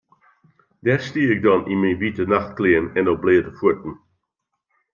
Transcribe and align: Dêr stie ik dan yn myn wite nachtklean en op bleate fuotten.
Dêr 0.85 1.01
stie 1.07 1.27
ik 1.33 1.39
dan 1.45 1.61
yn 1.73 1.81
myn 1.81 1.99
wite 2.01 2.23
nachtklean 2.33 2.85
en 2.99 3.09
op 3.13 3.19
bleate 3.23 3.51
fuotten. 3.59 3.93